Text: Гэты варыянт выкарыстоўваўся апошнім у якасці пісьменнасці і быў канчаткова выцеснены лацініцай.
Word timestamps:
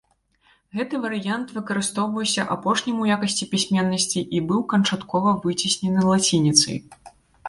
Гэты 0.77 0.99
варыянт 1.01 1.51
выкарыстоўваўся 1.57 2.45
апошнім 2.55 3.03
у 3.03 3.05
якасці 3.15 3.47
пісьменнасці 3.51 4.23
і 4.39 4.39
быў 4.53 4.63
канчаткова 4.73 5.35
выцеснены 5.45 6.01
лацініцай. 6.09 6.81